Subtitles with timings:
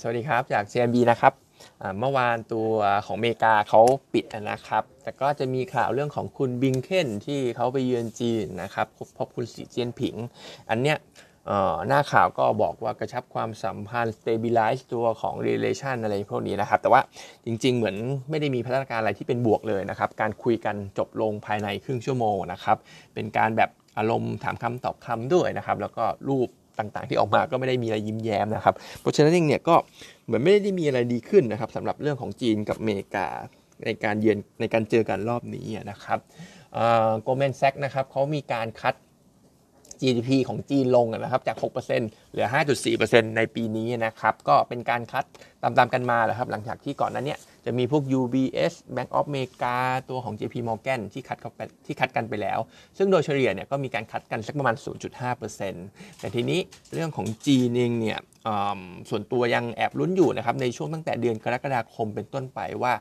[0.00, 1.32] สวัสดีครับ จาก CMB นะครับ
[1.98, 2.70] เมื่อวานตัว
[3.06, 3.80] ของอเมริกาเขา
[4.12, 8.86] ปิดนะครับ แต่ก็จะมีข่าวเรื่องของคุณบิงเคนที่เขาไปเยือนจีนนะครับ
[9.18, 10.14] พบคุณสีเจียนผิง
[10.70, 10.96] อันเนี้ย
[11.88, 17.00] หน้าข่าวก็บอกว่ากระชับความสัมพันธ์ stabilize ตัวของ relation อะไรพวกนี้นะครับ แต่ว่า
[17.44, 17.96] จริงๆ เหมือน
[18.30, 22.76] ไม่ได้มีพัฒนาการอะไรที่เป็นบวกเลยนะครับ การคุยกันจบลงภายในครึ่งชั่วโมงนะครับ
[23.14, 26.48] เป็นการแบบอารมณ์ถามคำตอบคำด้วยนะครับ แล้วก็รูป
[26.78, 29.74] ต่างๆ ที่ออกมาก็ไม่ได้มีอะไรยิ้มแย้มนะครับ เพราะฉะนั้นเองเนี่ยก็
[30.26, 33.26] เหมือนไม่ได้มีอะไรดีขึ้นนะครับสำหรับเรื่องของจีนกับอเมริกา
[33.84, 36.18] ในการเยือนในการเจอกันรอบนี้นะครับ
[37.22, 38.94] โกลแมนแซกนะครับเขามีการคัด
[40.02, 42.46] GDP ของจีนลงนะครับจาก 6%เหลือ
[42.92, 45.24] 5.4%ในปีนี้นะครับก็เป็นการคัด
[45.62, 49.76] ตามๆกันมาแหละครับหลังจากที่ก่อนนั้นเนี่ยจะมีพวก UBS Bank of America
[50.10, 51.52] ตัวของ JP Morgan ที่คัดเขา
[51.86, 52.58] ที่คัดกันไปแล้ว
[52.98, 54.76] ซึ่งโดยเฉลี่ยเนี่ยก็มีการคัดกันสักประมาณ
[55.48, 56.60] 0.5%แต่ทีนี้
[56.94, 58.18] เรื่องของจีนเองเนี่ย
[59.10, 62.92] ส่วนตัวยังแอบลุ้นอยู่นะครับในช่วงตั้งแต่เดือนกรกฎาคมเป็นต้นไปว่า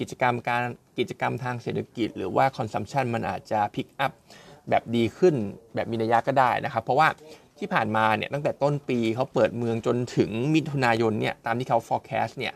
[0.00, 0.62] กิจกรรมการ
[0.98, 4.12] กิจกรรมทางเศรษฐกิจ หรือว่า consumption มันอาจจะ pick up
[4.70, 5.34] แบบดีขึ้น
[5.74, 7.08] แบบมีนัยยะก็ได้นะครับ เพราะว่า
[7.58, 12.54] ที่ผ่านมาเนี่ยตั้งแต่ต้นปีเขาเปิดเมืองจนถึงมิถุนายนเนี่ยตามที่เขา forecast เนี่ย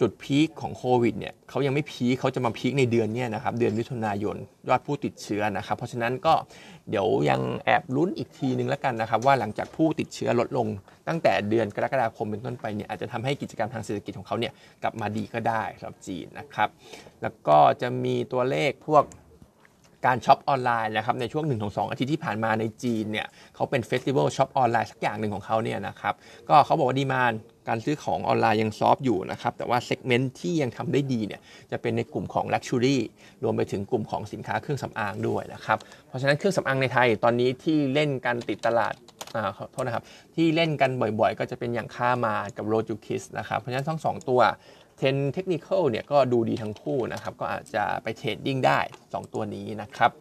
[0.00, 4.36] จุด peak ของโควิดเนี่ยเขายังไม่ peak เขาจะมา peak ในเดือนนี้นะครับเดือนมิถุนายน
[4.68, 6.34] ยอดผู้ติดเชื้อนะครับเพราะฉะนั้นก็
[6.90, 10.66] เดี๋ยวยังแอบลุ้นอีกทีนึงแล้วกันนะครับว่าหลังจากผู้ติดเชื้อลดลง
[11.08, 16.68] ตั้งแต่เดือนกรกฎาคมเป็นต้นไปเนี่ยอาจจะทำให้กิจกรรมทางเศรษฐกิจของเขาเนี่ยกลับมาดีก็ได้สำหรับจีนนะครับ
[17.22, 19.04] แล้วก็จะมีตัวเลขพวก
[20.06, 26.14] การช็อปออนไลน์นะครับในช่วง1 อาทิตย์ที่ผ่านมาในจีนเนี่ยเขาเป็น festival ช็อปออนไลน์สักอย่างหนึ่งของเขาเนี่ยนะครับ
[26.48, 27.32] ก็เขาบอกว่า demand
[27.68, 32.98] การซื้อของออนไลน์ยัง soft อยู่นะครับ แต่ว่า segment ที่ยังทำได้ดีเนี่ยจะเป็นในกลุ่มของ Luxury
[33.44, 38.94] รวมไปถึงกลุ่มของสินค้าเครื่องสำอางด้วยนะครับ เพราะฉะนั้นเครื่องสำอางในไทยตอนนี้ที่เล่นกันติดตลาด
[39.34, 44.40] อ่าขอโทษนะครับ ที่เล่นกันบ่อยๆ ก็จะเป็นอย่างคาร์มาร์ทกับโรจูคิสนะครับ เพราะฉะนั้นทั้งสองตัว
[44.98, 50.12] เทรนด์เทคนิคเนี่ยก็ดูดีทั้งคู่นะครับ ก็อาจจะไป trading ได้ 2 ตัวนี้นะครับ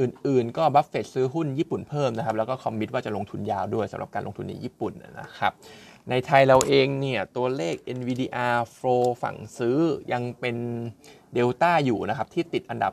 [0.00, 5.52] อื่นๆ ก็บัฟเฟตซื้อหุ้นญี่ปุ่นเพิ่มนะครับ แล้วก็ commit ว่าจะลงทุนยาวด้วยสำหรับการลงทุนในญี่ปุ่นนะครับ
[6.10, 9.78] ในไทยเราเองเนี่ย ตัวเลข NVDR flow ฝั่งซื้อ
[10.12, 10.56] ยังเป็น
[11.34, 12.92] เดลต้าอยู่นะครับ ที่ติดอันดับ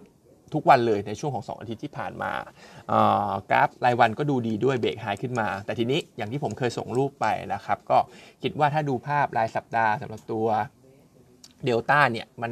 [0.54, 2.32] ทุกวันเลยในช่วงของ 2 อาทิตย์ที่ผ่านมา
[3.52, 7.98] กราฟรายวันก็ดูดีด้วยเบรกไฮขึ้นมา แต่ทีนี้อย่างที่ผมเคยส่งรูปไปนะครับ ก็
[8.44, 10.48] คิดว่าถ้าดูภาพรายสัปดาห์สำหรับตัว
[11.66, 12.52] เดลต้าเนี่ยมัน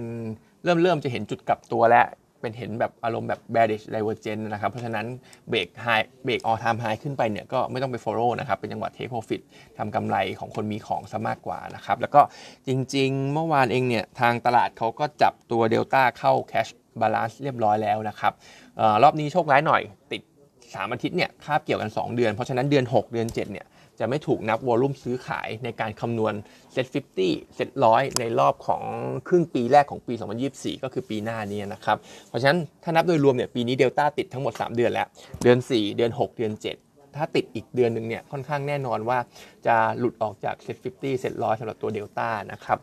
[0.64, 2.08] เริ่มเริ่มจะเห็นจุดกลับตัวแล้ว
[2.44, 5.06] เป็นเห็นแบบอารมณ์แบบ bearish divergence นะครับ เพราะฉะนั้น
[5.50, 5.88] เบรกไฮ
[6.26, 9.42] break all time high ขึ้นไปเนี่ยก็ไม่ต้องไป follow นะครับ เป็นจังหวะ take profit
[9.78, 12.22] ทำกำไรของคนมีของซะมากกว่านะครับ แล้วก็
[12.68, 16.72] จริงๆ เมื่อวานเองเนี่ย ทางตลาดเขาก็จับตัวเดลต้าเข้า cash
[17.02, 20.22] บาลานซ์เรียบร้อยแล้วนะครับ เออรอบนี้โชคร้ายหน่อยติด
[20.58, 23.68] 3 อาทิตย์เนี่ยคาบเกี่ยวกัน 2 เดือน เพราะฉะนั้นเดือน 6 เดือน 7 เนี่ย
[24.00, 26.34] จะไม่ถูกนับ volume ซื้อขายในการคำนวณ
[26.74, 26.86] SET50
[27.22, 28.84] SET ร้อยในรอบของ
[29.28, 30.14] ครึ่งปีแรกของปี
[30.48, 35.08] 2024 ก็คือปีหน้านี้นะครับ เพราะฉะนั้นถ้านับโดยรวมเนี่ยปีนี้เดลต้าติดทั้งหมด 3 เดือนแล้ว
[35.44, 39.20] เดือน 4 เดือน 6 เดือน 7 ถ้าติดอีกเดือนหนึ่งเนี่ยค่อนข้างแน่นอนว่า
[39.68, 42.78] จะหลุดออกจากเซ็ต50เซ็ตร้อยสำหรับตัวเดลต้านะครับ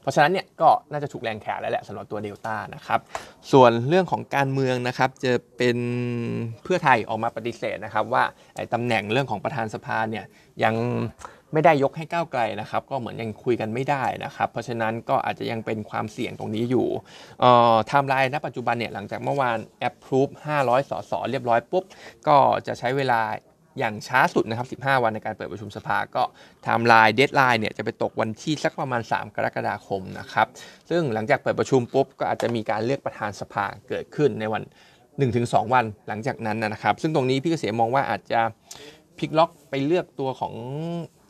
[0.00, 3.00] เพราะฉะนั้นเนี่ยก็น่าจะถูกแรงแขนแล้วแหละสำหรับตัวเดลต้านะครับ
[3.52, 5.76] ส่วนเรื่องของการเมืองนะครับจะเป็น
[6.62, 8.24] เพื่อไทยออกมาปฏิเสธนะครับ ว่า
[8.74, 10.24] ตำแหน่งเรื่องของประธานสภาเนี่ย
[10.64, 10.74] ยัง
[11.52, 16.86] ไม่ได้ยกให้ก้าวไกลนะครับ ก็เหมือนยังคุยกันไม่ได้นะครับ เพราะฉะนั้นก็อาจจะยังเป็นความเสี่ยงตรงนี้อยู่
[17.40, 20.28] ไทม์ไลน์ณปัจจุบันเนี่ยหลังจากเมื่อวาน approve
[20.60, 21.84] 500สสเรียบร้อยปุ๊บ
[22.28, 23.20] ก็จะใช้เวลา
[23.78, 26.22] อย่างช้าสุดนะครับ 15 วันในการเปิดประชุมสภาก็
[26.62, 30.46] timeline deadline เนี่ยจะไปตกวันที่สักประมาณ 3 กรกฎาคมนะครับ
[30.90, 34.62] ซึ่งหลังจากเปิดประชุมปุ๊บก็อาจจะมีการเลือกประธานสภาเกิดขึ้นในวัน
[35.18, 38.40] 1-2 วันหลังจากนั้นนะครับ ซึ่งตรงนี้พี่เกษมมองว่าอาจจะ
[39.18, 40.54] พลิกล็อกไปเลือกตัวของ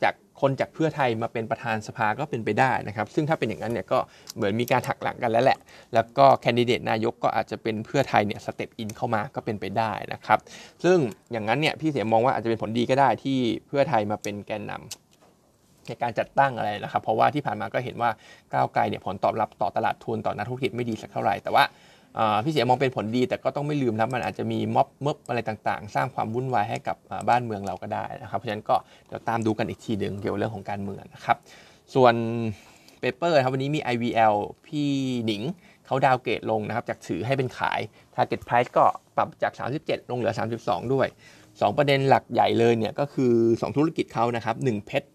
[0.03, 3.99] จาก คนจากเพื่อไทยมาเป็นประธานสภาก็เป็นไปได้นะครับ ซึ่งถ้าเป็นอย่างนั้นเนี่ยก็
[4.35, 5.57] เหมือนมีการหักหลังกันแล้วแหละ
[5.93, 10.39] แล้วก็แคนดิเดตนายกก็อาจจะเป็นเพื่อไทยเนี่ย step in เข้ามาก็เป็นไปได้นะครับ
[10.83, 10.97] ซึ่ง
[11.31, 13.37] อย่างนั้นเนี่ยพี่เกษมมองว่าอาจจะเป็นผลดีก็ได้ที่
[13.67, 18.09] เพื่อไทยมาเป็นแกนนำในการจัดตั้งอะไรนะครับ เพราะว่าที่ผ่านมาก็เห็นว่า
[18.53, 21.63] ก้าวไกลเนี่ยผลตอบรับต่อตลาดทุนต่อนักธุรกิจไม่ดีสักเท่าไหร่แต่ว่า
[22.43, 26.97] พี่เกษมมองเป็นผลดี แต่ก็ต้องไม่ลืมนะมันอาจจะมีม็อบเมบอะไรต่างๆ สร้างความวุ่นวายให้กับ
[27.29, 28.75] บ้านเมืองเราก็ได้นะครับเพราะฉะนั้นก็
[29.07, 31.37] เดี๋ยวตามดูกันอีกทีหนึ่งเกี่ยวกับเรื่องของการเมืองนะครับ
[31.95, 32.13] ส่วน
[32.99, 34.35] เปเปอร์ครับวันนี้มี IVL
[34.65, 34.89] พี่
[35.25, 35.41] หนิง
[35.85, 37.79] เขาดาวเกตลงนะครับจากถือให้เป็นขาย
[38.15, 38.85] Target Price ก็
[39.15, 40.33] ปรับจาก 37 ลงเหลือ
[40.63, 41.07] 32 ด้วย
[41.43, 45.07] 2 ประเด็นหลักใหญ่เลยเนี่ยก็คือ 2 ธุรกิจเขานะครับ1เพชร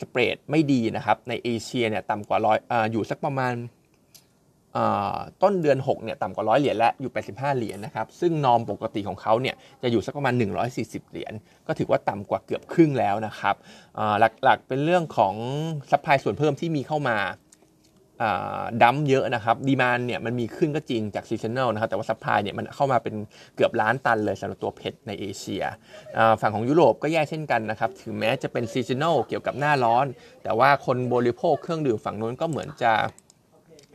[0.00, 3.54] สเปรดไม่ดีนะครับในเอเชียเนี่ยต่ำกว่าร้อยออยู่สักประมาณ
[5.42, 10.34] ต้นเดือน 6 เนี่ยต่ำกว่าร้อยเหรียญและอยู่ 85 เหรียญนะครับ ซึ่งนอมปกติของเขาเนี่ยจะอยู่สักประมาณ
[10.72, 11.32] 140 เหรียญ
[11.66, 13.54] ก็ถือว่าต่ำกว่าเกือบครึ่งแล้วนะครับ
[14.44, 15.34] หลักๆเป็นเรื่องของ
[15.90, 17.18] supply ส่วนเพิ่มที่มีเข้ามา
[18.82, 23.14] dump เยอะนะครับ demand เนี่ยมันมีขึ้นก็จริงจาก seasonal นะครับแต่ว่า supply เนี่ยมันเข้ามาเป็น
[23.56, 25.62] เกือบล้านตันเลยสำหรับตัว PET ในเอเชีย
[26.40, 30.06] ฝั่งของยุโรปก็แย่เช่นกันนะครับถึงแม้จะเป็น seasonal เกี่ยวกับหน้าร้อน
[30.42, 32.92] แต่ว่าคนบริโภคเครื่องดื่มฝั่งนู้นก็เหมือนจะ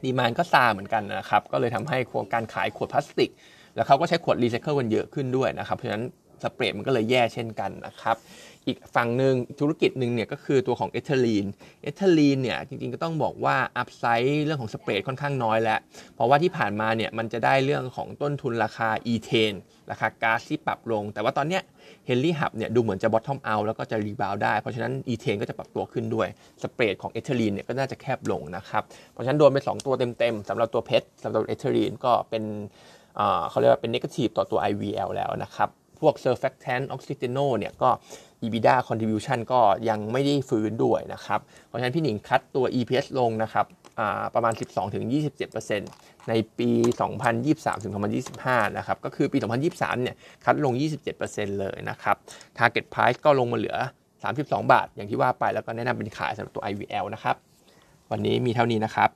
[0.06, 1.98] demand ก็ซาเหมือนกันนะครับ ก็เลยทำให้
[2.34, 3.32] การขายขวดพลาสติก
[3.76, 6.04] แล้วเขาก็ใช้ขวดรีไซเคิลกันเยอะขึ้นด้วยนะครับ เพราะฉะนั้น
[6.44, 8.16] spread มันก็เลยแย่เช่นกันนะครับ
[8.68, 11.46] อีกฝั่งหนึ่งธุรกิจหนึ่งเนี่ยก็คือตัวของ ethylene
[11.84, 15.80] ethylene เนี่ยจริงๆก็ต้องบอกว่า upside เรื่องของ spread ค่อนข้างน้อยแล้ว
[16.16, 19.54] เพราะว่าที่ผ่านมาเนี่ยมันจะได้เรื่องของต้นทุนราคา ethane
[19.92, 21.64] ราคาก๊าซที่ปรับลง แต่ว่าตอนเนี้ย
[22.06, 26.28] Henry Hub เนี่ยดูเหมือนจะ bottom out แล้วก็จะ rebound ได้ เพราะฉะนั้น ethane ก็จะปรับตัวขึ้นด้วย
[26.64, 32.44] spread ของ ethylene เนี่ยก็น่าจะแคบลงนะครับ เพราะฉะนั้นโดนไป 2 ตัวเต็มๆสำหรับตัว PET สำหรับ ethylene ก็เป็น
[33.50, 35.70] เขาเรียกว่าเป็น negative ต่อตัว IVL แล้วนะครับ
[36.02, 37.90] พวก surfactant Oxiteno เนี่ยก็
[38.44, 43.66] EBITDA contribution ก็ยังไม่ได้ฟื้นด้วยนะครับ เพราะฉะนั้นพี่หนิง cut ตัว EPS ลงนะครับ
[44.36, 44.54] ประมาณ
[45.42, 46.70] 12-27%ในปี
[47.54, 49.38] 2023-2025 นะครับ ก็คือปี
[49.72, 50.16] 2023 เนี่ย
[50.46, 50.74] cut ลง
[51.16, 52.16] 27%เลยนะครับ
[52.58, 53.78] Target Price ก็ลงมาเหลือ
[54.24, 57.36] 32 บาท อย่างที่ว่าไปแล้วก็แนะนำเป็นขายสำหรับตัว IVL นะครับ
[58.12, 59.10] วันนี้มีเท่านี้นะครับ